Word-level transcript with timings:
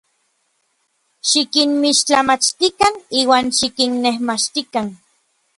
Xikinmixtlamachtikan 1.29 2.93
iuan 3.19 3.47
xikinnejmachtikan. 3.57 4.87